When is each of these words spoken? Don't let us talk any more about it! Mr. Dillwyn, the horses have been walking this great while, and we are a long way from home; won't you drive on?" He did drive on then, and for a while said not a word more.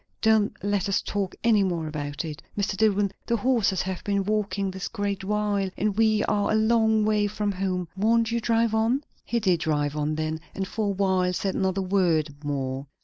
Don't 0.19 0.51
let 0.63 0.89
us 0.89 0.99
talk 0.99 1.35
any 1.43 1.61
more 1.61 1.85
about 1.85 2.25
it! 2.25 2.41
Mr. 2.57 2.75
Dillwyn, 2.75 3.11
the 3.27 3.37
horses 3.37 3.83
have 3.83 4.03
been 4.03 4.23
walking 4.23 4.71
this 4.71 4.87
great 4.87 5.23
while, 5.23 5.69
and 5.77 5.95
we 5.95 6.23
are 6.23 6.49
a 6.51 6.55
long 6.55 7.05
way 7.05 7.27
from 7.27 7.51
home; 7.51 7.87
won't 7.95 8.31
you 8.31 8.41
drive 8.41 8.73
on?" 8.73 9.03
He 9.23 9.39
did 9.39 9.59
drive 9.59 9.95
on 9.95 10.15
then, 10.15 10.39
and 10.55 10.67
for 10.67 10.87
a 10.87 10.95
while 10.95 11.33
said 11.33 11.53
not 11.53 11.77
a 11.77 11.83
word 11.83 12.33
more. 12.43 12.87